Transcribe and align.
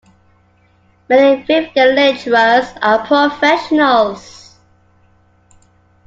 Many 1.09 1.43
fifth-year 1.43 1.93
lecturers 1.93 2.65
are 2.81 3.05
professionals. 3.05 4.57